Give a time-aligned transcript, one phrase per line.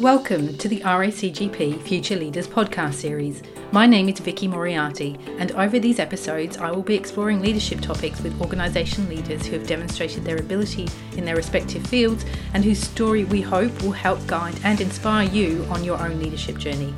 [0.00, 3.42] Welcome to the RACGP Future Leaders podcast series.
[3.72, 8.20] My name is Vicky Moriarty, and over these episodes, I will be exploring leadership topics
[8.22, 12.24] with organisation leaders who have demonstrated their ability in their respective fields
[12.54, 16.56] and whose story we hope will help guide and inspire you on your own leadership
[16.56, 16.94] journey.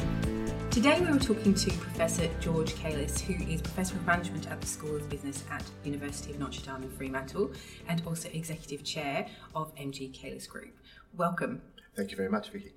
[0.70, 4.66] Today we were talking to Professor George Kailis, who is Professor of Management at the
[4.68, 7.52] School of Business at University of Notre Dame in Fremantle
[7.88, 10.78] and also Executive Chair of MG Kailis Group.
[11.16, 11.60] Welcome.
[11.96, 12.72] Thank you very much, Vicky.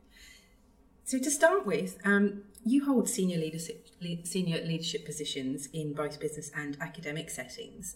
[1.08, 3.88] So to start with, um, you hold senior leadership,
[4.26, 7.96] senior leadership positions in both business and academic settings.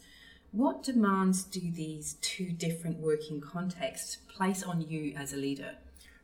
[0.53, 5.75] What demands do these two different working contexts place on you as a leader?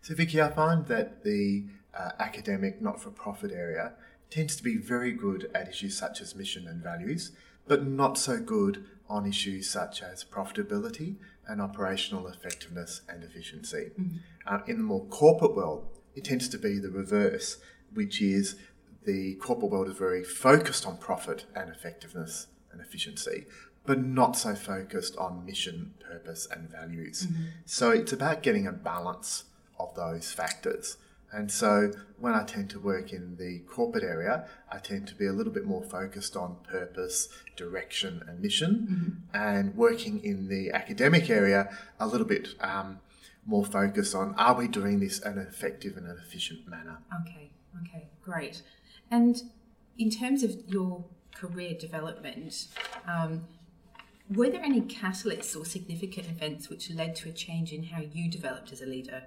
[0.01, 3.91] So, Vicky, I find that the uh, academic not for profit area
[4.29, 7.33] tends to be very good at issues such as mission and values,
[7.67, 11.17] but not so good on issues such as profitability
[11.49, 13.91] and operational effectiveness and efficiency.
[13.99, 14.17] Mm-hmm.
[14.45, 17.57] Uh, in the more corporate world, it tends to be the reverse,
[17.93, 18.55] which is
[19.05, 23.45] the corporate world is very focused on profit and effectiveness and efficiency,
[23.85, 27.27] but not so focused on mission, purpose, and values.
[27.27, 27.43] Mm-hmm.
[27.65, 29.43] So it's about getting a balance
[29.79, 30.97] of those factors.
[31.31, 35.27] And so when I tend to work in the corporate area, I tend to be
[35.27, 38.87] a little bit more focused on purpose, direction, and mission.
[38.89, 39.37] Mm-hmm.
[39.37, 42.99] And working in the academic area, a little bit um,
[43.47, 46.99] more focused on are we doing this in an effective and an efficient manner.
[47.21, 47.49] Okay,
[47.81, 48.61] okay, great.
[49.09, 49.41] And
[49.97, 52.67] in terms of your career development,
[53.07, 53.47] um,
[54.29, 58.29] were there any catalysts or significant events which led to a change in how you
[58.29, 59.23] developed as a leader?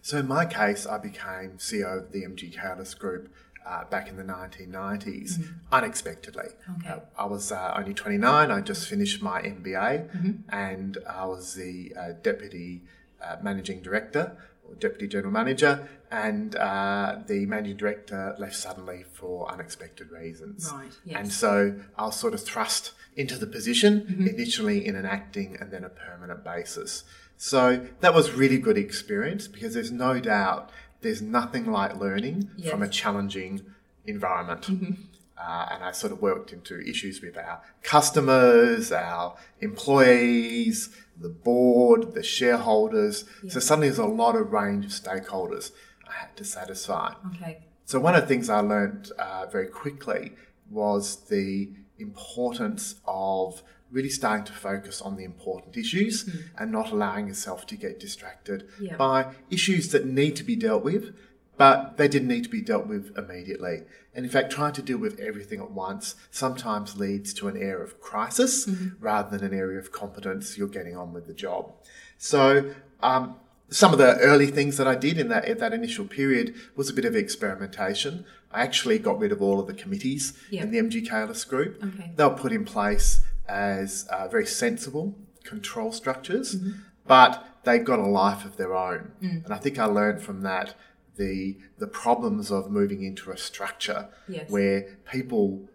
[0.00, 3.30] So in my case, I became CEO of the MG Kailis Group
[3.66, 5.52] uh, back in the 1990s mm-hmm.
[5.70, 6.48] unexpectedly.
[6.78, 6.88] Okay.
[6.88, 8.50] Uh, I was uh, only 29.
[8.50, 10.32] I just finished my MBA, mm-hmm.
[10.48, 12.84] and I was the uh, deputy
[13.22, 14.36] uh, managing director
[14.68, 20.70] or deputy general manager, and uh, the managing director left suddenly for unexpected reasons.
[20.72, 20.92] Right.
[21.04, 21.16] Yes.
[21.18, 24.26] And so I was sort of thrust into the position mm-hmm.
[24.28, 27.04] initially in an acting and then a permanent basis.
[27.36, 30.70] So that was really good experience because there's no doubt
[31.00, 32.70] there's nothing like learning yes.
[32.70, 33.62] from a challenging
[34.06, 34.62] environment.
[34.62, 34.92] Mm-hmm.
[35.40, 42.14] Uh, and I sort of worked into issues with our customers, our employees, the board,
[42.14, 43.24] the shareholders.
[43.42, 43.52] Yeah.
[43.52, 45.70] So suddenly there's a lot of range of stakeholders
[46.08, 47.14] I had to satisfy.
[47.34, 47.58] Okay.
[47.84, 50.32] So one of the things I learned uh, very quickly
[50.70, 56.42] was the importance of really starting to focus on the important issues mm.
[56.58, 58.96] and not allowing yourself to get distracted yeah.
[58.96, 61.14] by issues that need to be dealt with,
[61.58, 63.82] but they didn't need to be dealt with immediately.
[64.14, 67.82] And in fact, trying to deal with everything at once sometimes leads to an air
[67.82, 69.04] of crisis mm-hmm.
[69.04, 70.56] rather than an area of competence.
[70.56, 71.72] You're getting on with the job.
[72.16, 73.36] So, um,
[73.70, 76.94] some of the early things that I did in that that initial period was a
[76.94, 78.24] bit of experimentation.
[78.50, 80.64] I actually got rid of all of the committees yep.
[80.64, 81.82] in the MG Kailis group.
[81.84, 82.12] Okay.
[82.16, 85.14] They were put in place as uh, very sensible
[85.44, 86.80] control structures, mm-hmm.
[87.06, 89.12] but they've got a life of their own.
[89.22, 89.44] Mm.
[89.44, 90.74] And I think I learned from that
[91.18, 94.48] the the problems of moving into a structure yes.
[94.48, 95.68] where people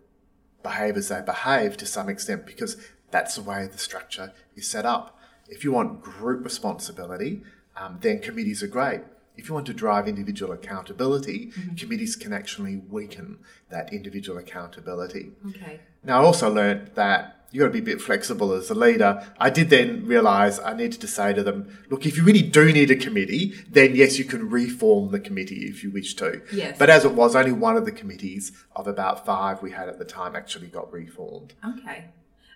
[0.63, 2.77] behave as they behave to some extent because
[3.11, 5.19] that's the way the structure is set up.
[5.47, 7.43] If you want group responsibility,
[7.75, 9.01] um, then committees are great.
[9.35, 11.75] If you want to drive individual accountability, mm-hmm.
[11.75, 13.39] committees can actually weaken
[13.69, 15.31] that individual accountability.
[15.49, 15.79] Okay.
[16.03, 19.25] Now, I also learned that you've got to be a bit flexible as a leader.
[19.39, 22.73] I did then realize I needed to say to them, look, if you really do
[22.73, 26.41] need a committee, then yes, you can reform the committee if you wish to.
[26.51, 26.77] Yes.
[26.79, 29.99] But as it was, only one of the committees of about five we had at
[29.99, 31.53] the time actually got reformed.
[31.63, 32.05] Okay.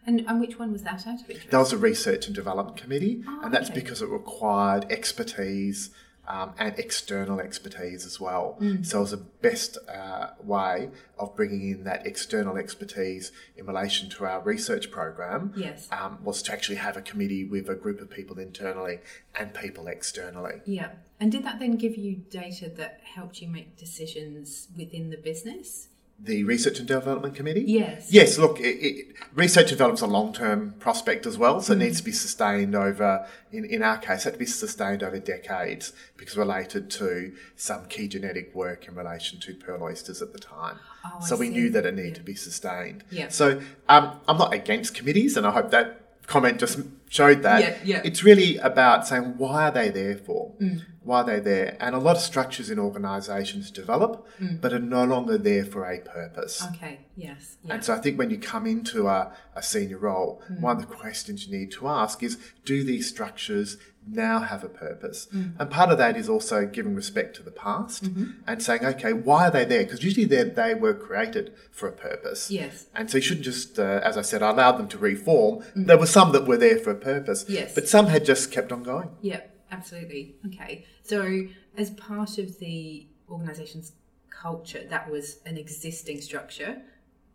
[0.08, 1.52] And, and which one was that out of interest?
[1.52, 3.80] That was a research and development committee, oh, and that's okay.
[3.80, 5.92] because it required expertise
[6.28, 8.58] um, and external expertise as well.
[8.60, 8.86] Mm.
[8.86, 14.10] So it was the best uh, way of bringing in that external expertise in relation
[14.12, 15.54] to our research program.
[15.56, 19.00] Yes, um, was to actually have a committee with a group of people internally
[19.40, 20.62] and people externally.
[20.66, 20.90] Yeah,
[21.20, 25.90] and did that then give you data that helped you make decisions within the business?
[26.20, 27.64] The Research and Development Committee?
[27.68, 28.12] Yes.
[28.12, 31.78] Yes, look, it, it, research develops a long term prospect as well, so mm.
[31.78, 35.04] it needs to be sustained over, in, in our case, it had to be sustained
[35.04, 40.34] over decades because related to some key genetic work in relation to pearl oysters at
[40.34, 40.80] the time.
[41.06, 41.54] Oh, so I we see.
[41.54, 42.16] knew that it needed yeah.
[42.16, 43.04] to be sustained.
[43.12, 43.28] Yeah.
[43.30, 46.80] So um, I'm not against committees, and I hope that comment just
[47.10, 47.62] showed that.
[47.62, 48.02] Yeah, yeah.
[48.04, 50.54] It's really about saying why are they there for?
[50.62, 50.84] Mm.
[51.08, 51.78] Why are they there?
[51.80, 54.60] And a lot of structures in organisations develop, mm.
[54.62, 56.64] but are no longer there for a purpose.
[56.76, 57.58] Okay, yes.
[57.64, 57.76] Yeah.
[57.76, 60.60] And so I think when you come into a, a senior role, mm.
[60.60, 63.78] one of the questions you need to ask is do these structures
[64.10, 65.28] now have a purpose.
[65.34, 65.54] Mm.
[65.60, 68.32] And part of that is also giving respect to the past Mm-hmm.
[68.48, 69.84] and saying, okay, why are they there?
[69.84, 72.52] Because usually they they were created for a purpose.
[72.52, 72.86] Yes.
[72.96, 75.64] And so you shouldn't just, uh, as I said, I allowed them to reform.
[75.76, 77.44] There were some that were there for a purpose.
[77.46, 77.50] Mm.
[77.50, 77.76] Yes.
[77.76, 79.10] But some had just kept on going.
[79.22, 79.42] Yeah,
[79.72, 80.36] absolutely.
[80.48, 80.86] Okay.
[81.04, 81.48] So,
[81.78, 83.94] as part of the organisation's
[84.30, 86.82] culture, that was an existing structure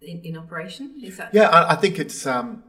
[0.00, 1.00] in, in operation?
[1.02, 1.32] Is that?
[1.32, 2.62] Yeah, I, I think it's um,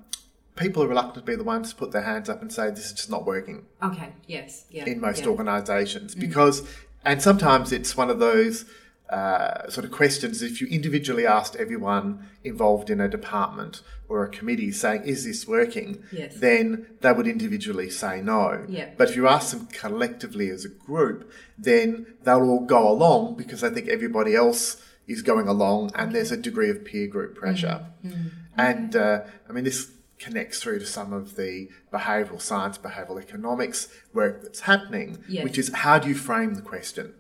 [0.56, 2.86] people are reluctant to be the ones to put their hands up and say this
[2.88, 4.66] is just not working Okay, yes.
[4.70, 4.86] Yeah.
[4.86, 5.28] in most yeah.
[5.28, 5.32] Mm.
[5.32, 6.68] organisations because,
[7.04, 8.66] and sometimes it's one of those
[9.10, 10.42] uh, sort of questions.
[10.42, 15.48] If you individually asked everyone involved in a department or a committee saying, "Is this
[15.48, 16.36] working?" Yes.
[16.38, 18.66] then they would individually say no.
[18.68, 18.90] Yeah.
[18.98, 23.64] But if you ask them collectively as a group, then they'll all go along because
[23.64, 27.86] I think everybody else is going along, and there's a degree of peer group pressure.
[28.06, 28.28] Mm-hmm.
[28.58, 33.90] And uh, I mean, this connects through to some of the behavioural science, behavioural economics
[34.14, 35.42] work that's happening, Yes.
[35.42, 35.44] Mm.
[35.44, 37.14] which is how do you frame the question?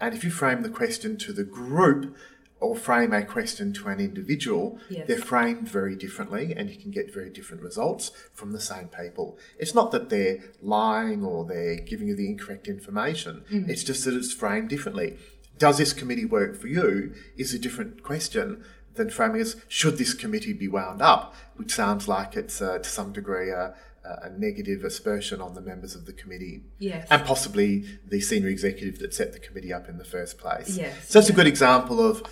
[0.00, 2.16] And if you frame the question to the group
[2.60, 5.06] or frame a question to an individual, Yes.
[5.06, 9.38] they're framed very differently and you can get very different results from the same people.
[9.58, 13.68] It's not that they're lying or they're giving you the incorrect information, Mm.
[13.68, 15.16] it's just that it's framed differently.
[15.56, 17.12] Does this committee work for you?
[17.36, 22.08] Is a different question than framing as should this committee be wound up, which sounds
[22.08, 23.74] like it's uh, to some degree a,
[24.04, 27.06] a negative aspersion on the members of the committee Yes.
[27.10, 30.76] and possibly the senior executive that set the committee up in the first place.
[30.78, 32.22] Yes, so it's a good example of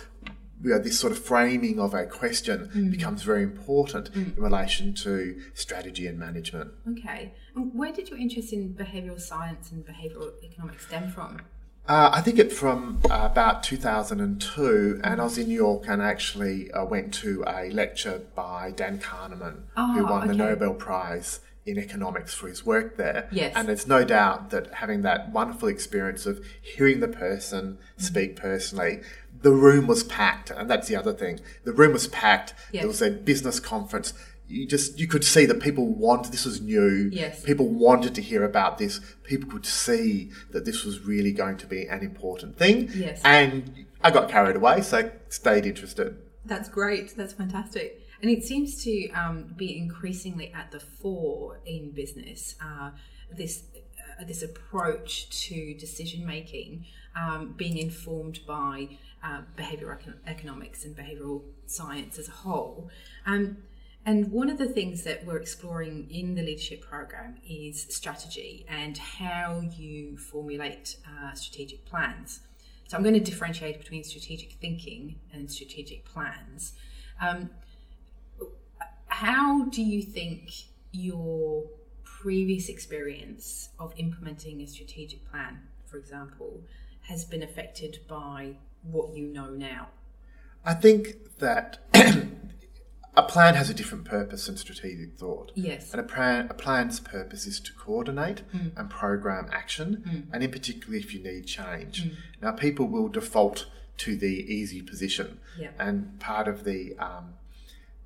[0.63, 2.89] you know, this sort of framing of a question Mm.
[2.89, 6.71] becomes very important in relation to strategy and management.
[6.93, 7.33] Okay.
[7.55, 11.41] And where did your interest in behavioural science and behavioural economics stem from?
[11.87, 16.01] Uh, I think it from uh, about 2002, and I was in New York and
[16.01, 20.33] actually uh, went to a lecture by Dan Kahneman, who Oh, won the.
[20.33, 23.27] Nobel Prize in economics for his work there.
[23.31, 23.53] Yes.
[23.55, 28.41] And there's no doubt that having that wonderful experience of hearing the person speak Mm-hmm.
[28.47, 29.01] personally,
[29.41, 31.39] the room was packed, and that's the other thing.
[31.63, 32.53] The room was packed.
[32.71, 32.81] Yes.
[32.81, 34.13] There was a business conference.
[34.47, 37.09] You just you could see that people wanted this was new.
[37.11, 37.43] Yes.
[37.43, 38.99] People wanted to hear about this.
[39.23, 42.89] People could see that this was really going to be an important thing.
[42.95, 43.21] Yes.
[43.23, 46.17] And I got carried away, so stayed interested.
[46.45, 47.15] That's great.
[47.17, 48.06] That's fantastic.
[48.21, 52.55] And it seems to um, be increasingly at the fore in business.
[52.61, 52.91] Uh,
[53.31, 53.63] this
[54.19, 56.85] uh, this approach to decision making
[57.15, 58.89] um, being informed by
[59.23, 62.89] uh, behavioral econ- economics and behavioral science as a whole.
[63.25, 63.57] Um,
[64.05, 68.97] and one of the things that we're exploring in the leadership program is strategy and
[68.97, 72.39] how you formulate uh, strategic plans.
[72.87, 76.73] So I'm going to differentiate between strategic thinking and strategic plans.
[77.19, 77.49] Um,
[79.17, 80.51] how do you think
[80.91, 81.63] your
[82.03, 86.61] previous experience of implementing a strategic plan, for example,
[87.01, 88.53] has been affected by
[88.83, 89.87] what you know now?
[90.63, 91.79] I think that
[93.17, 95.51] a plan has a different purpose than strategic thought.
[95.55, 95.93] Yes.
[95.93, 98.67] And a, plan, a plan's purpose is to coordinate hmm.
[98.77, 100.31] and program action, hmm.
[100.31, 102.03] and in particular if you need change.
[102.03, 102.09] Hmm.
[102.39, 103.65] Now, people will default
[103.97, 105.71] to the easy position, Yeah.
[105.79, 107.33] and part of the um,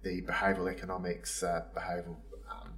[0.04, 2.18] the behavioural economics, uh, behavioural
[2.50, 2.74] um,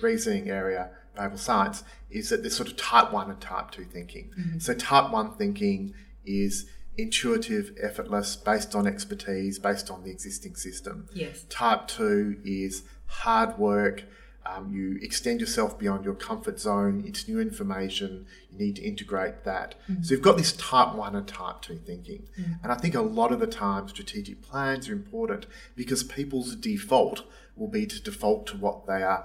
[0.00, 4.30] reasoning area, behavioural science, is that there's sort of type one and type two thinking.
[4.58, 6.66] So, type one thinking is
[6.98, 11.08] intuitive, effortless, based on expertise, based on the existing system.
[11.12, 11.44] Yes.
[11.48, 14.04] Type two is hard work.
[14.48, 17.02] Um, you extend yourself beyond your comfort zone.
[17.06, 18.26] It's new information.
[18.50, 19.74] You need to integrate that.
[20.02, 22.28] So you've got this type one and type two thinking.
[22.62, 27.22] And I think a lot of the time strategic plans are important because people's default
[27.56, 29.24] will be to default to what they are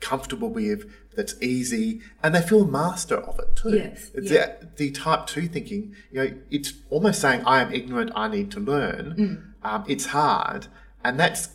[0.00, 3.76] comfortable with, that's easy, and they feel master of it too.
[3.76, 4.54] Yes, It's yeah.
[4.60, 8.50] the, the type two thinking, you know, it's almost saying, I am ignorant, I need
[8.52, 9.14] to learn.
[9.16, 9.52] Mm.
[9.64, 10.66] Um, it's hard,
[11.04, 11.50] and that's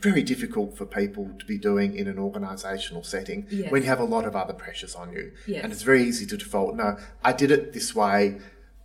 [0.00, 3.70] very difficult for people to be doing in an organisational setting Yes.
[3.70, 5.32] when you have a lot of other pressures on you.
[5.46, 5.62] Yes.
[5.62, 8.38] And it's very easy to default, no, I did it this way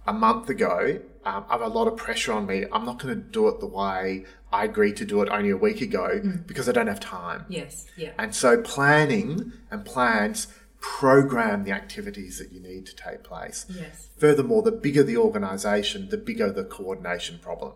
[0.05, 0.99] a month ago.
[1.25, 2.65] Um, I have a lot of pressure on me.
[2.71, 5.57] I'm not going to do it the way I agreed to do it only a
[5.57, 6.45] week ago Mm.
[6.45, 7.45] because I don't have time.
[7.49, 7.85] Yes.
[7.97, 8.11] Yeah.
[8.19, 10.47] And so planning and plans
[10.79, 13.65] program the activities that you need to take place.
[13.69, 14.09] Yes.
[14.17, 17.73] Furthermore, the bigger the organisation, the bigger the coordination problem.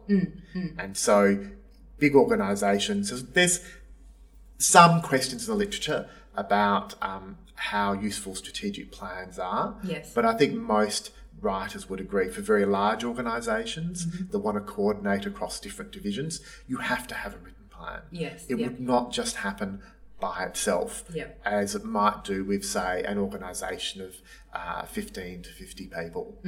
[0.77, 1.39] And so,
[2.00, 3.60] big organisations, there's-
[4.58, 9.77] some questions in the literature about um, how useful strategic plans are.
[9.84, 10.12] Yes.
[10.13, 15.25] But I think most writers would agree for very large organisations that want to coordinate
[15.25, 18.01] across different divisions, you have to have a written plan.
[18.12, 18.68] Yes, It yeah.
[18.68, 19.82] would not just happen
[20.20, 21.29] by itself, Yeah.
[21.46, 24.15] as it might do with, say, an organisation of
[24.53, 26.41] uh, 15 to 50 people.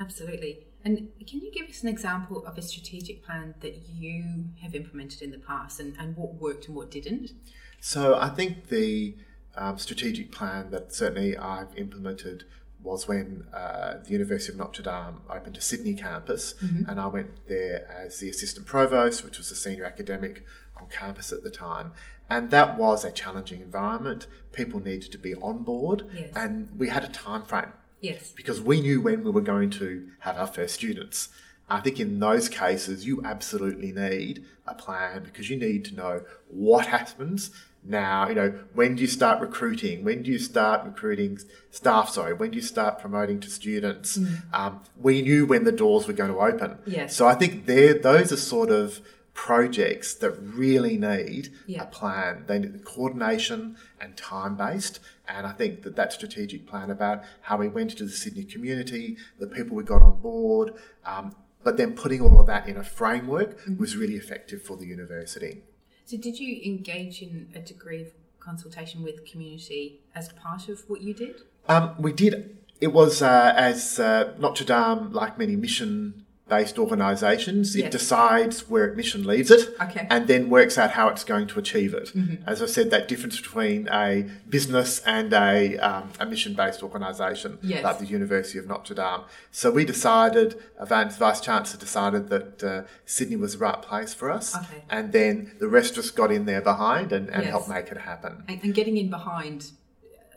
[0.00, 0.66] Absolutely.
[0.84, 5.20] And can you give us an example of a strategic plan that you have implemented
[5.22, 7.32] in the past and, and what worked and what didn't?
[7.80, 9.16] So I think the
[9.56, 12.44] um, strategic plan that certainly I've implemented
[12.82, 16.54] was when uh, the University of Notre Dame opened a Sydney campus,
[16.88, 20.46] and I went there as the assistant provost, which was a senior academic
[20.80, 21.92] on campus at the time.
[22.30, 24.28] And that was a challenging environment.
[24.52, 26.30] People needed to be on board, Yes.
[26.34, 28.32] and we had a time frame Yes.
[28.32, 31.28] because we knew when we were going to have our first students.
[31.68, 36.22] I think in those cases, you absolutely need a plan because you need to know
[36.48, 37.50] what happens
[37.84, 38.28] now.
[38.28, 40.04] You know, when do you start recruiting?
[40.04, 41.38] When do you start recruiting
[41.70, 42.10] staff?
[42.10, 44.18] Sorry, when do you start promoting to students?
[44.52, 46.78] Um, we knew when the doors were going to open.
[46.86, 47.14] Yes.
[47.14, 49.00] So I think there, those are sort of
[49.34, 51.84] projects that really need Yeah.
[51.84, 52.44] a plan.
[52.46, 55.00] They need coordination and time based.
[55.28, 59.16] And I think that that strategic plan about how we went into the Sydney community,
[59.38, 60.74] the people we got on board,
[61.06, 64.86] um, but then putting all of that in a framework was really effective for the
[64.86, 65.62] university.
[66.06, 68.08] So, did you engage in a degree of
[68.40, 71.42] consultation with community as part of what you did?
[71.68, 72.56] Um, we did.
[72.80, 77.92] It was uh, as uh, Notre Dame, like many mission based organisations, it Yes.
[77.92, 80.06] decides where its mission leads it Okay.
[80.10, 82.12] and then works out how it's going to achieve it.
[82.46, 87.58] As I said, that difference between a business and a, um, a mission based organisation
[87.62, 87.84] Yes.
[87.84, 89.22] like the University of Notre Dame.
[89.52, 94.30] So we decided, Vance Vice Chancellor decided that uh, Sydney was the right place for
[94.30, 94.54] us.
[94.56, 94.82] Okay.
[94.90, 97.50] And then the rest of us got in there behind and, and Yes.
[97.50, 98.42] helped make it happen.
[98.48, 99.70] And, and getting in behind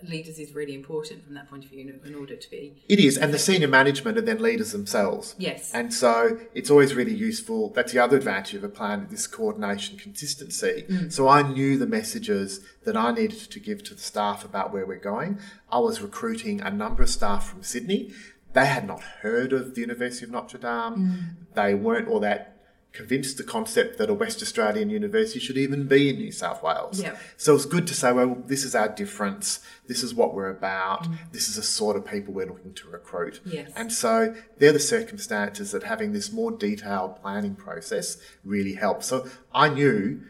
[0.10, 2.84] leaders is really important from that point of view in, order to be.
[2.88, 5.36] It is, and the senior management are then leaders themselves.
[5.38, 5.72] Yes.
[5.74, 7.70] And so it's always really useful.
[7.70, 10.86] That's the other advantage of a plan, this coordination, consistency.
[10.90, 11.12] Mm.
[11.12, 14.86] So I knew the messages that I needed to give to the staff about where
[14.86, 15.40] we're going.
[15.72, 18.12] I was recruiting a number of staff from Sydney.
[18.54, 20.70] They had not heard of the University of Notre Dame.
[20.70, 21.56] Mm.
[21.56, 22.53] They weren't all that
[22.94, 27.02] convinced the concept that a West Australian university should even be in New South Wales.
[27.02, 27.18] Yeah.
[27.38, 29.60] So it's good to say, well, this is our difference.
[29.88, 31.08] This is what we're about.
[31.32, 33.42] This is the sort of people we're looking to recruit.
[33.46, 33.72] Yes.
[33.76, 39.08] And so they're the circumstances that having this more detailed planning process really helps.
[39.08, 40.22] So I knew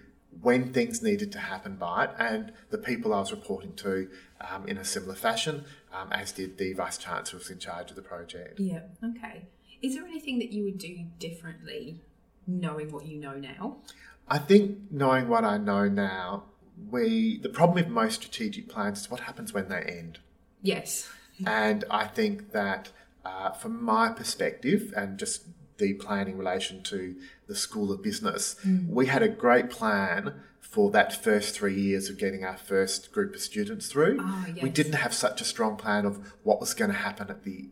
[0.41, 4.09] when things needed to happen by it, and the people I was reporting to
[4.41, 7.89] um, in a similar fashion, um, as did the vice chancellor who was in charge
[7.89, 8.59] of the project.
[8.59, 8.81] Yeah.
[9.03, 9.47] Okay.
[9.81, 12.01] Is there anything that you would do differently,
[12.47, 13.77] knowing what you know now?
[14.27, 16.45] I think knowing what I know now,
[16.89, 20.19] we the problem with most strategic plans is what happens when they end.
[20.61, 21.09] Yes.
[21.45, 22.89] And I think that
[23.25, 25.43] uh, from my perspective and just
[25.77, 27.15] the plan in relation to
[27.47, 28.55] the School of Business,
[28.87, 33.35] we had a great plan for that first three years of getting our first group
[33.35, 34.17] of students through.
[34.21, 37.43] Ah, We didn't have such a strong plan of what was going to happen at
[37.43, 37.69] the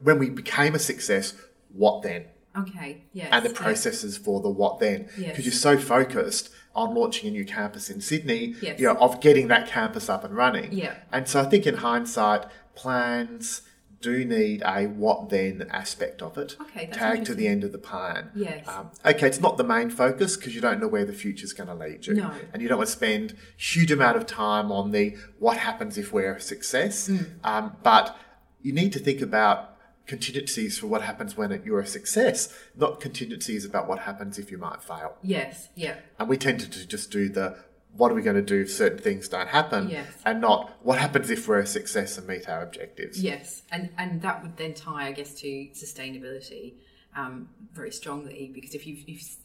[0.00, 1.34] when we became a success.
[1.72, 2.26] What then?
[2.58, 3.04] Okay.
[3.12, 3.28] Yes.
[3.32, 5.08] and the processes for the what then.
[5.18, 5.30] Yes.
[5.30, 8.78] Because you're so focused on launching a new campus in Sydney, Yes.
[8.78, 10.72] you know, of getting that campus up and running.
[10.72, 10.94] Yeah.
[11.12, 13.62] And so I think in hindsight, plans
[14.02, 16.56] do need a what then aspect of it.
[16.60, 18.30] Okay, that's tagged to the end of the plan.
[18.34, 18.66] Yes.
[18.68, 21.52] Um, okay, it's not the main focus because you don't know where the future is
[21.52, 22.14] going to lead you.
[22.14, 22.30] No.
[22.52, 26.12] And you don't want to spend huge amount of time on the what happens if
[26.12, 27.08] we're a success.
[27.08, 27.26] Mm.
[27.42, 28.16] Um, but
[28.60, 29.75] you need to think about
[30.06, 34.58] contingencies for what happens when you're a success, not contingencies about what happens if you
[34.58, 35.16] might fail.
[35.22, 35.68] Yes.
[35.74, 35.96] Yeah.
[36.18, 37.56] And we tend to just do the
[37.96, 40.06] what are we going to do if certain things don't happen, Yes.
[40.26, 43.22] and not what happens if we're a success and meet our objectives.
[43.22, 46.74] Yes, and and that would then tie, I guess, to sustainability
[47.16, 48.98] um, very strongly because if you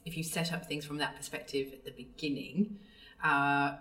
[0.05, 2.77] if you set up things from that perspective at the beginning,
[3.23, 3.75] uh,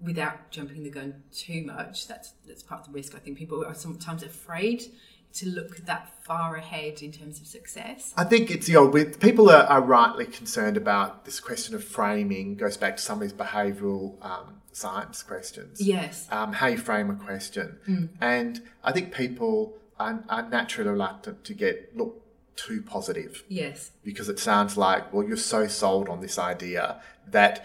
[0.00, 3.14] without jumping the gun too much, that's that's part of the risk.
[3.14, 4.86] I think people are sometimes afraid
[5.34, 8.12] to look that far ahead in terms of success.
[8.16, 11.84] I think it's you know with people are, are rightly concerned about this question of
[11.84, 15.80] framing goes back to some of these behavioural um, science questions.
[15.80, 16.26] Yes.
[16.30, 18.10] um, how you frame a question.
[18.20, 22.22] And I think people are, are naturally reluctant to get look
[22.56, 23.90] too positive Yes.
[24.02, 27.64] because it sounds like, well, you're so sold on this idea that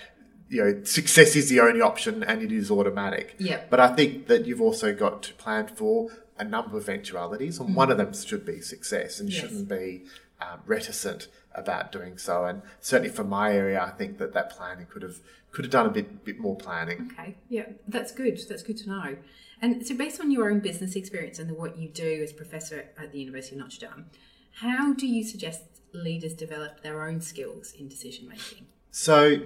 [0.49, 3.35] you know success is the only option and it is automatic.
[3.39, 3.61] Yeah.
[3.69, 7.75] But I think that you've also got to plan for a number of eventualities, and
[7.75, 9.41] one of them should be success, and Yes.
[9.41, 10.03] shouldn't be
[10.41, 12.45] um, reticent about doing so.
[12.45, 15.17] And certainly for my area, I think that that planning could have
[15.51, 17.11] could have done a bit bit more planning.
[17.11, 18.39] Okay, yeah, that's good.
[18.49, 19.17] That's good to know.
[19.61, 22.89] And so, based on your own business experience and the work you do as professor
[22.97, 24.05] at the University of Notre Dame,
[24.61, 25.61] how do you suggest
[25.93, 28.65] leaders develop their own skills in decision making?
[28.89, 29.41] So,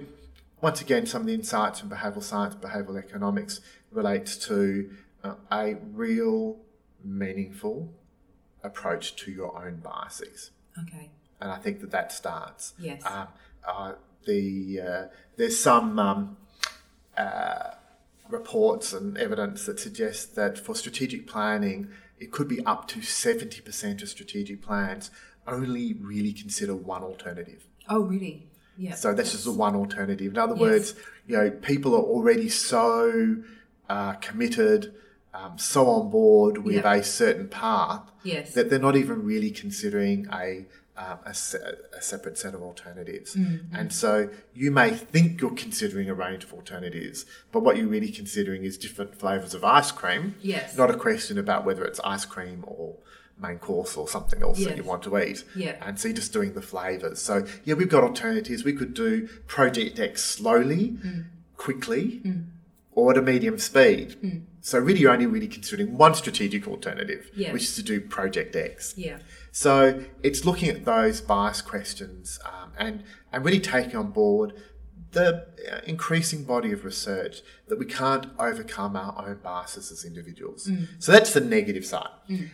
[0.62, 4.90] once again, some of the insights from behavioural science, behavioural economics relates to
[5.22, 6.56] uh, a real,
[7.06, 7.92] meaningful
[8.62, 10.50] approach to your own biases.
[10.82, 11.10] Okay.
[11.40, 12.74] And I think that that starts.
[12.78, 13.02] Yes.
[13.04, 13.28] Um,
[13.66, 13.92] uh,
[14.26, 15.04] the uh,
[15.36, 16.36] there's some um,
[17.16, 17.70] uh,
[18.28, 23.60] reports and evidence that suggest that for strategic planning, it could be up to seventy
[23.60, 25.10] percent of strategic plans
[25.46, 27.66] only really consider one alternative.
[27.88, 28.48] Oh, really?
[28.76, 28.94] Yeah.
[28.94, 30.32] So that's just the one alternative.
[30.32, 30.60] In other Yes.
[30.60, 30.94] words,
[31.26, 33.36] you know, people are already so
[33.88, 34.94] uh, committed,
[35.38, 36.94] um, so on board with Yeah.
[36.94, 38.54] a certain path Yes.
[38.54, 40.66] that they're not even really considering a
[40.98, 41.58] um, a, se-
[41.92, 43.30] a separate set of alternatives.
[43.36, 43.74] Mm-hmm.
[43.78, 48.10] And so you may think you're considering a range of alternatives, but what you're really
[48.10, 50.36] considering is different flavors of ice cream.
[50.40, 50.74] Yes.
[50.74, 52.96] Not a question about whether it's ice cream or
[53.38, 55.44] main course or something else that you want to eat.
[55.54, 55.76] Yeah.
[55.86, 57.20] And so you're just doing the flavors.
[57.20, 58.64] So yeah, we've got alternatives.
[58.64, 60.96] We could do Project X slowly,
[61.58, 62.22] quickly,
[62.96, 64.16] or at a medium speed.
[64.62, 67.52] So really, you're only really considering one strategic alternative, Yes.
[67.52, 68.94] which is to do Project X.
[68.96, 69.18] yeah.
[69.52, 74.52] So it's looking at those bias questions um, and and really taking on board
[75.12, 80.68] the uh, increasing body of research that we can't overcome our own biases as individuals.
[80.98, 82.10] So that's the negative side.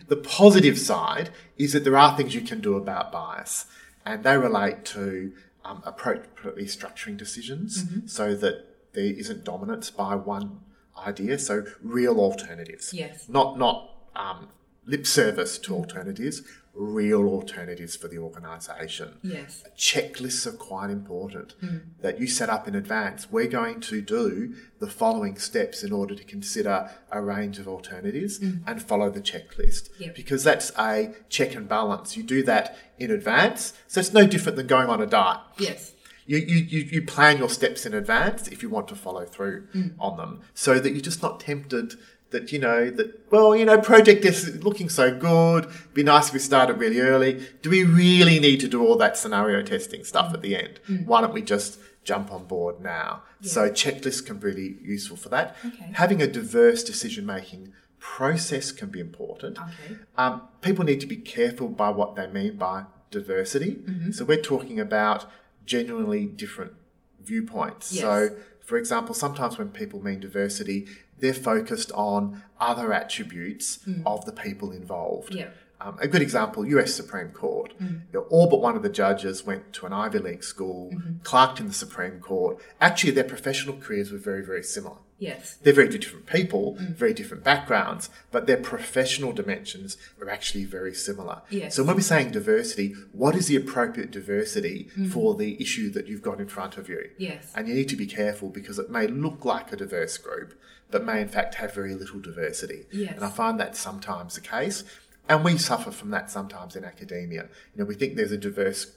[0.07, 3.65] The positive side is that there are things you can do about bias,
[4.05, 5.33] and they relate to
[5.65, 8.55] um, appropriately structuring decisions so that
[8.93, 10.59] there isn't dominance by one
[10.97, 11.37] idea.
[11.39, 13.27] So real alternatives, Yes.
[13.27, 14.49] not not um,
[14.85, 16.41] lip service to alternatives,
[16.75, 19.17] real alternatives for the organisation.
[19.23, 19.63] Yes.
[19.77, 21.53] Checklists are quite important
[22.01, 23.31] that you set up in advance.
[23.31, 28.39] We're going to do the following steps in order to consider a range of alternatives
[28.39, 30.15] and follow the checklist Yep.
[30.15, 32.17] because that's a check and balance.
[32.17, 35.39] You do that in advance, so it's no different than going on a diet.
[35.57, 35.92] Yes.
[36.25, 39.93] You, you, you, plan your steps in advance if you want to follow through mm.
[39.99, 41.95] on them so that you're just not tempted
[42.33, 45.65] that, you know, that, well, you know, project is looking so good.
[45.65, 47.45] It'd Be nice if we started really early.
[47.61, 50.33] Do we really need to do all that scenario testing stuff mm.
[50.35, 50.79] at the end?
[50.89, 51.05] Mm.
[51.05, 53.23] Why don't we just jump on board now?
[53.41, 55.57] So checklists can be really useful for that.
[55.65, 55.91] Okay.
[55.93, 59.59] Having a diverse decision making process can be important.
[59.59, 59.97] Okay.
[60.17, 63.75] Um, people need to be careful by what they mean by diversity.
[63.75, 64.11] Mm-hmm.
[64.11, 65.29] So we're talking about
[65.65, 66.73] genuinely different
[67.21, 67.91] viewpoints.
[67.91, 68.01] Yes.
[68.01, 68.29] So,
[68.61, 70.87] for example, sometimes when people mean diversity,
[71.19, 74.03] they're focused on other attributes mm.
[74.05, 75.35] of the people involved.
[75.35, 75.49] Yeah.
[75.81, 77.73] Um, a good example, US Supreme Court.
[77.81, 78.01] Mm.
[78.13, 81.17] You know, all but one of the judges went to an Ivy League school, mm-hmm.
[81.23, 82.57] clerked in the Supreme Court.
[82.79, 84.97] Actually, their professional careers were very, very similar.
[85.23, 85.57] Yes.
[85.61, 86.95] They're very different people, mm.
[86.95, 91.41] very different backgrounds, but their professional dimensions are actually very similar.
[91.49, 91.75] Yes.
[91.75, 95.09] So when we're saying diversity, what is the appropriate diversity mm.
[95.11, 97.09] for the issue that you've got in front of you?
[97.17, 97.51] Yes.
[97.55, 100.59] And you need to be careful because it may look like a diverse group,
[100.91, 102.85] but may in fact have very little diversity.
[102.91, 103.13] Yes.
[103.15, 104.83] And I find that sometimes the case.
[105.29, 107.43] And we suffer from that sometimes in academia.
[107.43, 108.91] You know, we think there's a diverse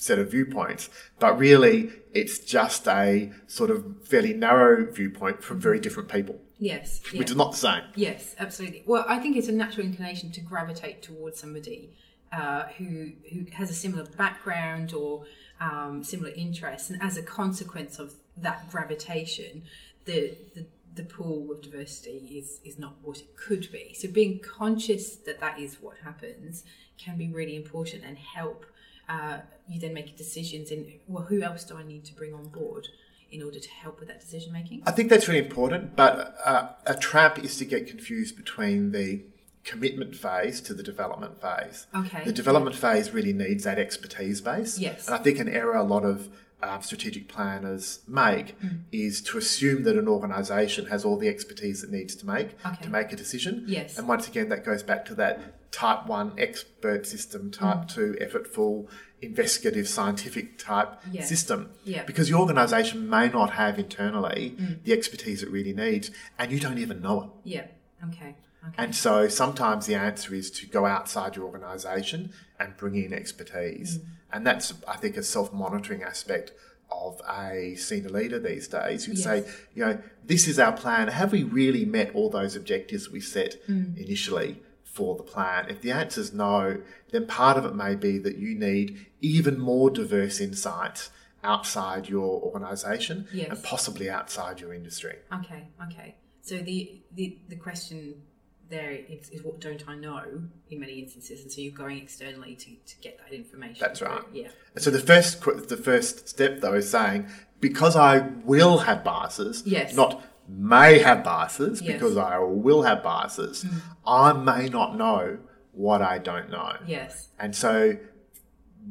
[0.00, 5.78] set of viewpoints, but really it's just a sort of fairly narrow viewpoint from very
[5.78, 7.00] different people, Yes.
[7.12, 7.18] Yeah.
[7.20, 7.82] which is not the same.
[7.94, 8.82] Yes, absolutely.
[8.86, 11.90] Well, I think it's a natural inclination to gravitate towards somebody
[12.32, 15.24] uh, who who has a similar background or
[15.60, 19.62] um, similar interests, and as a consequence of that gravitation,
[20.06, 23.94] the, the the pool of diversity is is not what it could be.
[23.94, 26.64] So being conscious that that is what happens
[26.98, 28.64] can be really important and help
[29.10, 32.48] uh, you then make decisions in well, who else do I need to bring on
[32.48, 32.86] board
[33.30, 34.82] in order to help with that decision making?
[34.86, 39.22] I think that's really important, but uh, a trap is to get confused between the
[39.64, 41.86] commitment phase to the development phase.
[41.94, 42.24] Okay.
[42.24, 44.78] The development phase really needs that expertise base.
[44.78, 45.06] Yes.
[45.06, 46.28] And I think an error a lot of
[46.62, 48.80] um, strategic planners make Mm.
[48.92, 52.82] is to assume that an organisation has all the expertise it needs to make Okay.
[52.84, 53.64] to make a decision.
[53.66, 53.98] Yes.
[53.98, 57.88] And once again, that goes back to that type one expert system, type Mm.
[57.94, 58.88] two effortful,
[59.22, 61.28] investigative, scientific type Yes.
[61.28, 61.70] system.
[61.84, 62.04] Yeah.
[62.04, 66.78] Because your organisation may not have internally the expertise it really needs, and you don't
[66.78, 67.30] even know it.
[67.48, 67.66] Yeah.
[68.08, 68.36] Okay.
[68.66, 68.74] Okay.
[68.78, 73.98] And so sometimes the answer is to go outside your organisation and bring in expertise.
[73.98, 74.04] Mm.
[74.32, 76.52] And that's, I think, a self monitoring aspect
[76.90, 79.06] of a senior leader these days.
[79.06, 79.44] You'd say,
[79.74, 81.08] you know, this is our plan.
[81.08, 83.96] Have we really met all those objectives we set Mm.
[83.96, 85.66] initially for the plan?
[85.70, 89.58] If the answer is no, then part of it may be that you need even
[89.58, 91.10] more diverse insights
[91.42, 93.48] outside your organisation Yes.
[93.50, 95.16] and possibly outside your industry.
[95.32, 96.16] Okay, okay.
[96.42, 98.22] So the, the the question
[98.70, 100.22] there is, is what don't I know
[100.70, 103.78] in many instances, and so you're going externally to, to get that information.
[103.80, 104.22] That's right.
[104.32, 104.48] Yeah.
[104.78, 107.26] So the first the first step though is saying
[107.60, 109.94] because I will have biases, Yes.
[109.94, 111.92] not may have biases, Yes.
[111.92, 113.78] because I will have biases, mm-hmm.
[114.06, 115.38] I may not know
[115.72, 116.76] what I don't know.
[116.86, 117.28] Yes.
[117.38, 117.96] And so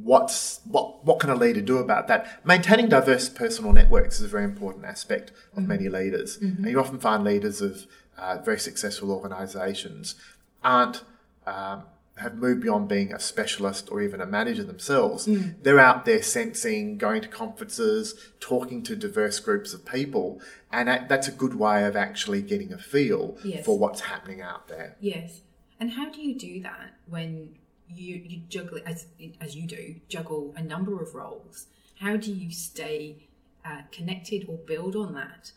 [0.04, 2.46] what's what what can a leader do about that?
[2.46, 5.68] Maintaining diverse personal networks is a very important aspect of mm-hmm.
[5.68, 6.38] many leaders.
[6.38, 6.64] Mm-hmm.
[6.64, 7.86] And you often find leaders of
[8.20, 10.16] uh, very successful organizations
[10.64, 11.04] aren't
[11.48, 11.84] um,
[12.18, 15.28] have moved beyond being a specialist or even a manager themselves.
[15.64, 21.30] They're out there sensing, going to conferences, talking to diverse groups of people, and that's
[21.30, 23.66] a good way of actually getting a feel Yes.
[23.66, 24.98] for what's happening out there.
[25.00, 25.42] Yes.
[25.80, 27.56] And how do you do that when
[27.88, 29.08] you you juggle as
[29.40, 31.68] as you do juggle a number of roles?
[32.00, 33.28] How do you stay
[33.64, 35.54] uh, connected or build on that?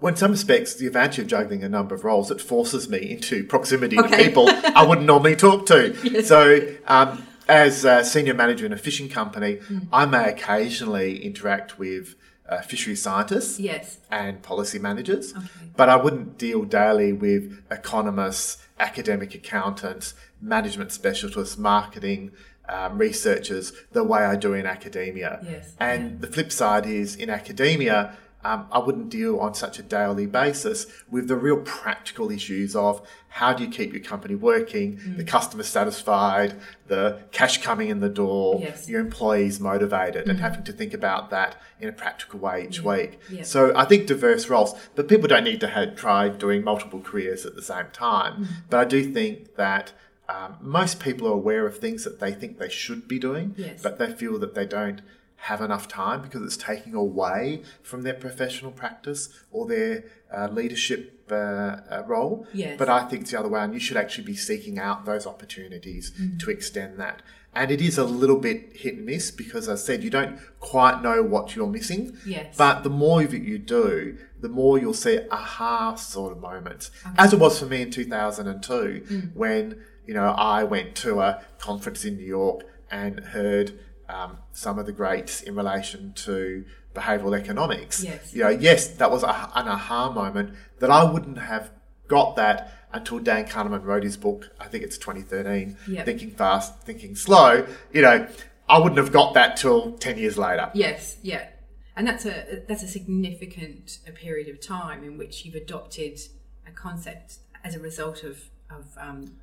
[0.00, 2.98] Well, in some respects, the advantage of juggling a number of roles, it forces me
[3.12, 6.22] into proximity to people I wouldn't normally talk to.
[6.22, 9.60] So, um, as a senior manager in a fishing company,
[9.92, 12.14] I may occasionally interact with
[12.48, 13.98] uh, fishery scientists Yes.
[14.10, 15.46] and policy managers, Okay.
[15.76, 22.32] but I wouldn't deal daily with economists, academic accountants, management specialists, marketing.
[22.68, 25.38] Um, researchers the way I do in academia.
[25.48, 25.72] Yes.
[25.78, 30.26] And the flip side is in academia, um, I wouldn't deal on such a daily
[30.26, 32.94] basis with the real practical issues of
[33.28, 35.26] how do you keep your company working, the Mm.
[35.36, 36.54] customer satisfied,
[36.86, 38.88] the cash coming in the door, Yes.
[38.88, 43.18] your employees motivated, and having to think about that in a practical way each week.
[43.30, 43.42] Yeah.
[43.42, 47.44] So I think diverse roles, but people don't need to have, try doing multiple careers
[47.44, 48.32] at the same time.
[48.36, 48.46] Mm.
[48.70, 49.92] But I do think that.
[50.28, 53.80] Um, most people are aware of things that they think they should be doing, Yes.
[53.80, 55.00] but they feel that they don't
[55.36, 60.04] have enough time because it's taking away from their professional practice or their
[60.36, 62.46] uh, leadership uh, uh, role.
[62.52, 62.76] Yes.
[62.78, 65.26] But I think it's the other way, and you should actually be seeking out those
[65.26, 66.38] opportunities Mm.
[66.40, 67.22] to extend that.
[67.54, 70.38] And it is a little bit hit and miss because, as I said, you don't
[70.60, 72.16] quite know what you're missing.
[72.26, 72.54] Yes.
[72.56, 76.90] But the more of it you do, the more you'll see aha sort of moments,
[77.16, 79.34] as it was for me in 2002 Mm.
[79.34, 84.78] when you know I went to a conference in New York and heard um, some
[84.78, 86.64] of the greats in relation to
[86.94, 88.02] behavioural economics.
[88.02, 88.34] Yes.
[88.34, 91.70] You know, yes, that was a, an aha moment that I wouldn't have
[92.08, 94.50] got that until Dan Kahneman wrote his book.
[94.60, 96.04] I think it's 2013, Yep.
[96.06, 97.66] Thinking Fast, Thinking Slow.
[97.92, 98.26] You know,
[98.68, 100.70] I wouldn't have got that till 10 years later.
[100.74, 101.48] Yes, yeah,
[101.96, 106.18] and that's a that's a significant a period of time in which you've adopted
[106.66, 109.36] a concept as a result of of um,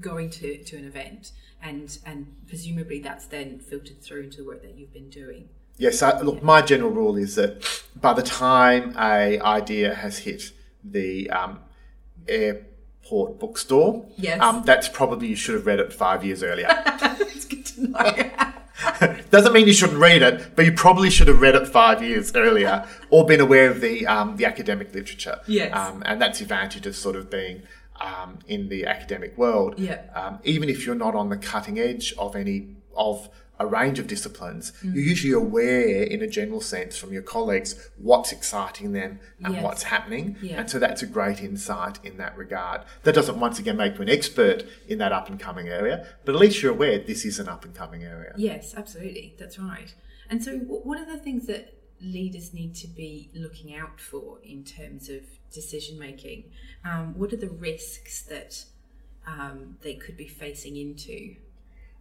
[0.00, 4.62] going to, to an event, and and presumably that's then filtered through into the work
[4.62, 5.48] that you've been doing.
[5.76, 10.52] Yes, I, look, my general rule is that by the time a idea has hit
[10.84, 11.58] the um,
[12.28, 14.40] airport bookstore, Yes.
[14.40, 16.68] um, that's probably you should have read it five years earlier.
[17.36, 19.16] It's good to know.
[19.30, 22.34] Doesn't mean you shouldn't read it, but you probably should have read it five years
[22.34, 25.40] earlier or been aware of the um, the academic literature.
[25.46, 25.74] Yes.
[25.76, 27.62] Um, and that's the advantage of sort of being
[28.00, 29.78] um, in the academic world.
[29.78, 30.02] Yeah.
[30.14, 33.28] Um, even if you're not on the cutting edge of any of
[33.60, 34.94] a range of disciplines, Mm.
[34.94, 39.62] you're usually aware in a general sense from your colleagues what's exciting them and Yes.
[39.62, 40.36] what's happening.
[40.42, 40.58] Yeah.
[40.58, 42.80] And so that's a great insight in that regard.
[43.04, 46.34] That doesn't once again make you an expert in that up and coming area, but
[46.34, 48.32] at least you're aware this is an up and coming area.
[48.36, 49.36] Yes, absolutely.
[49.38, 49.94] That's right.
[50.28, 51.74] And so, wh- what are the things that
[52.04, 56.44] leaders need to be looking out for in terms of decision making?
[56.84, 58.64] Um, what are the risks that
[59.26, 61.36] um, they could be facing into?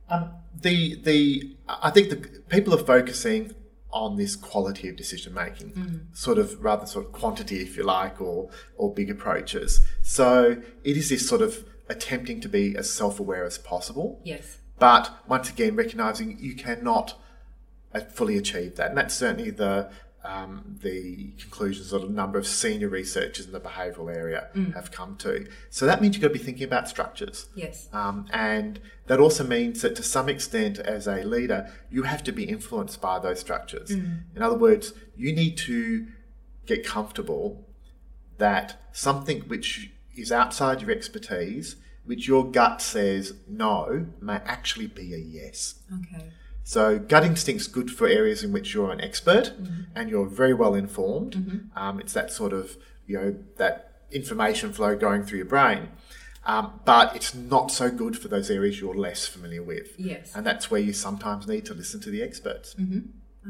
[0.10, 2.18] Um, the the I think the
[2.50, 3.54] people are focusing
[3.92, 8.20] on this quality of decision making, sort of rather sort of quantity, if you like,
[8.20, 9.82] or or big approaches.
[10.02, 14.58] So it is this sort of attempting to be as self aware as possible, Yes.
[14.80, 17.18] but once again recognizing you cannot
[18.00, 19.90] fully achieved that, and that's certainly the
[20.26, 25.18] um, the conclusions that a number of senior researchers in the behavioural area have come
[25.18, 25.48] to.
[25.70, 27.48] So that means you've got to be thinking about structures.
[27.56, 27.90] Yes.
[27.92, 32.32] Um, and that also means that to some extent, as a leader, you have to
[32.32, 33.92] be influenced by those structures.
[33.92, 36.08] In other words, you need to
[36.66, 37.68] get comfortable
[38.38, 41.76] that something which is outside your expertise,
[42.06, 45.76] which your gut says no, may actually be a yes.
[45.94, 46.32] Okay.
[46.64, 49.54] So gut instinct's good for areas in which you're an expert
[49.96, 51.36] and you're very well informed.
[51.76, 55.90] Um, it's that sort of you know that information flow going through your brain,
[56.46, 60.00] um, but it's not so good for those areas you're less familiar with.
[60.00, 60.32] Yes.
[60.36, 62.76] And that's where you sometimes need to listen to the experts.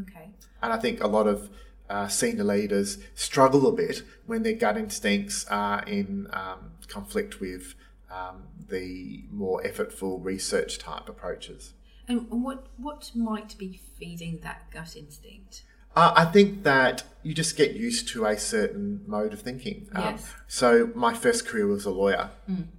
[0.02, 0.30] Okay.
[0.62, 1.50] And I think a lot of
[1.90, 7.76] uh, senior leaders struggle a bit when their gut instincts are in um, conflict with
[8.12, 11.74] um, the more effortful research type approaches.
[12.08, 15.64] And what what might be feeding that gut instinct?
[15.96, 19.88] Uh, I think that you just get used to a certain mode of thinking.
[19.94, 20.34] Um, Yes.
[20.48, 22.32] so my first career was a lawyer.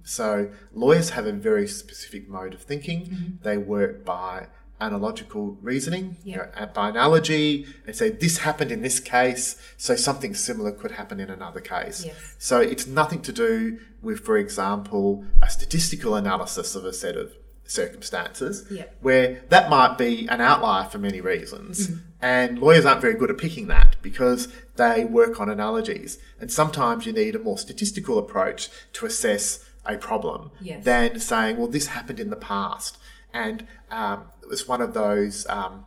[0.03, 3.39] So lawyers have a very specific mode of thinking.
[3.41, 4.47] They work by
[4.81, 6.37] analogical reasoning, you Yeah.
[6.37, 10.91] know, uh, by analogy, and say this happened in this case, so something similar could
[10.91, 12.03] happen in another case.
[12.05, 12.15] Yes.
[12.37, 17.31] So it's nothing to do with, for example, a statistical analysis of a set of
[17.65, 18.85] circumstances, Yeah.
[19.01, 21.89] where that might be an outlier for many reasons.
[22.21, 24.47] And lawyers aren't very good at picking that because
[24.77, 26.17] they work on analogies.
[26.39, 30.83] And sometimes you need a more statistical approach to assess a problem Yes.
[30.83, 32.97] than saying, well, this happened in the past.
[33.33, 35.85] And um, it was one of those um,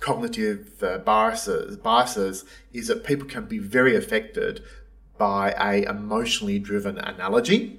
[0.00, 4.62] cognitive uh, biases, biases is that people can be very affected
[5.18, 7.78] by a emotionally driven analogy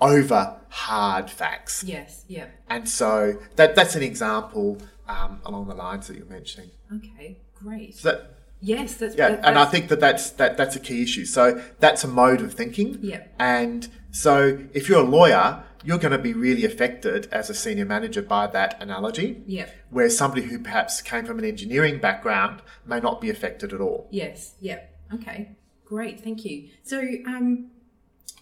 [0.00, 1.82] over hard facts.
[1.84, 2.24] Yes.
[2.28, 2.46] Yeah.
[2.68, 6.70] And so that that's an example um, along the lines that you're mentioning.
[6.94, 7.38] Okay.
[7.54, 7.94] Great.
[7.96, 8.94] So that, yes.
[8.94, 11.24] That's yeah, that- and I think that that's that that's a key issue.
[11.24, 12.98] So that's a mode of thinking.
[13.02, 13.24] Yeah.
[13.38, 17.84] And so if you're a lawyer, you're going to be really affected as a senior
[17.84, 19.42] manager by that analogy.
[19.46, 19.68] Yeah.
[19.90, 24.08] Whereas somebody who perhaps came from an engineering background may not be affected at all.
[24.10, 24.54] Yes.
[24.60, 24.80] Yeah.
[25.14, 25.56] Okay.
[25.86, 26.20] Great.
[26.20, 26.68] Thank you.
[26.82, 27.70] So, um,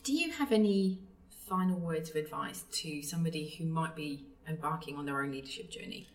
[0.02, 0.98] do you have any
[1.46, 6.08] final words of advice to somebody who might be embarking on their own leadership journey?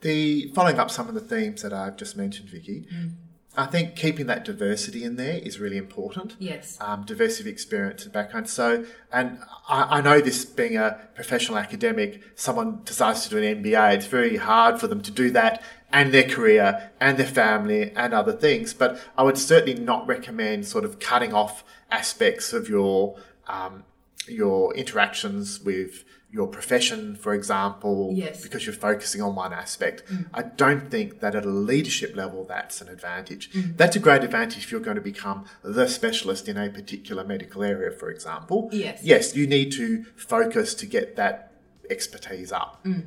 [0.00, 3.12] The following up some of the themes that I've just mentioned, Vicky, Mm.
[3.56, 6.36] I think keeping that diversity in there is really important.
[6.38, 6.78] Yes.
[6.80, 8.48] um, diversity of experience and background.
[8.48, 13.64] So, and I, I know this being a professional academic, someone decides to do an
[13.64, 17.92] MBA, it's very hard for them to do that and their career and their family
[17.96, 18.74] and other things.
[18.74, 23.84] But I would certainly not recommend sort of cutting off aspects of your um,
[24.26, 28.42] your interactions with your profession, for example, Yes.
[28.42, 30.04] because you're focusing on one aspect.
[30.12, 30.26] Mm.
[30.34, 33.50] I don't think that at a leadership level that's an advantage.
[33.52, 33.78] Mm.
[33.78, 37.62] That's a great advantage if you're going to become the specialist in a particular medical
[37.62, 38.68] area, for example.
[38.70, 39.00] Yes.
[39.02, 41.52] Yes, you need to focus to get that
[41.88, 42.84] expertise up.
[42.84, 43.06] Mm.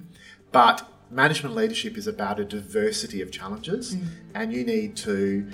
[0.52, 4.06] But management leadership is about a diversity of challenges, mm.
[4.34, 5.48] and you need to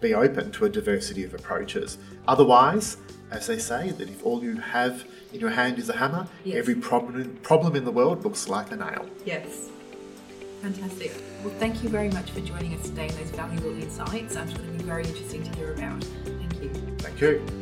[0.00, 1.98] be open to a diversity of approaches.
[2.26, 2.96] Otherwise,
[3.30, 6.58] as they say, that if all you have in your hand is a hammer, Yes.
[6.58, 9.06] every problem problem in the world looks like a nail.
[9.24, 9.70] Yes.
[10.60, 11.12] Fantastic.
[11.42, 14.36] Well, thank you very much for joining us today and those valuable insights.
[14.36, 16.04] I'm sure it'll be very interesting to hear about.
[16.04, 16.70] Thank you.
[16.98, 17.61] Thank you.